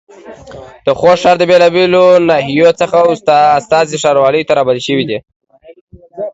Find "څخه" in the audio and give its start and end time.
2.81-2.97